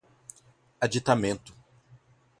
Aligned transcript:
aditamento 0.85 1.53